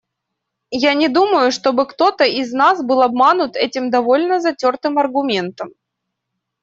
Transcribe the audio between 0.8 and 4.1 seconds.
Я не думаю, чтобы кто-то из нас был обманут этим